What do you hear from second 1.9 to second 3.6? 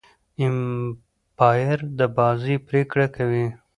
د بازۍ پرېکړي کوي.